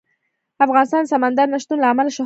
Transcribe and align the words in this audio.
افغانستان 0.65 1.01
د 1.03 1.07
سمندر 1.13 1.47
نه 1.53 1.57
شتون 1.63 1.77
له 1.81 1.87
امله 1.91 2.09
شهرت 2.09 2.13
لري. 2.13 2.19